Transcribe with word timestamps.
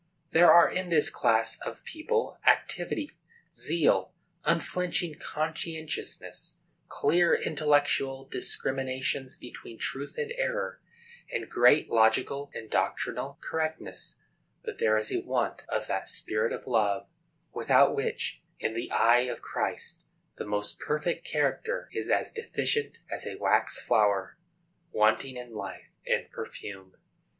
There 0.31 0.51
are 0.51 0.67
in 0.67 0.89
this 0.89 1.11
class 1.11 1.59
of 1.59 1.83
people 1.83 2.39
activity, 2.47 3.11
zeal, 3.55 4.15
unflinching 4.45 5.19
conscientiousness, 5.19 6.57
clear 6.87 7.35
intellectual 7.35 8.25
discriminations 8.27 9.37
between 9.37 9.77
truth 9.77 10.15
and 10.17 10.33
error, 10.37 10.81
and 11.31 11.47
great 11.47 11.91
logical 11.91 12.49
and 12.55 12.67
doctrinal 12.67 13.37
correctness; 13.47 14.15
but 14.63 14.79
there 14.79 14.97
is 14.97 15.11
a 15.11 15.21
want 15.21 15.61
of 15.69 15.85
that 15.85 16.09
spirit 16.09 16.51
of 16.51 16.65
love, 16.65 17.05
without 17.53 17.95
which, 17.95 18.41
in 18.57 18.73
the 18.73 18.89
eye 18.89 19.29
of 19.29 19.43
Christ, 19.43 20.03
the 20.35 20.45
most 20.47 20.79
perfect 20.79 21.25
character 21.27 21.87
is 21.91 22.09
as 22.09 22.31
deficient 22.31 22.97
as 23.11 23.27
a 23.27 23.35
wax 23.37 23.79
flower—wanting 23.79 25.37
in 25.37 25.53
life 25.53 25.91
and 26.09 26.27
perfume. 26.31 26.97